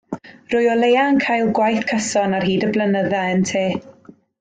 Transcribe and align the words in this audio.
Rwy 0.53 0.69
o 0.75 0.77
leia 0.79 1.03
yn 1.11 1.21
cael 1.25 1.53
gwaith 1.59 1.85
cyson 1.93 2.37
ar 2.41 2.49
hyd 2.51 2.69
y 2.69 2.71
blynydde 2.75 3.25
ynte. 3.39 3.67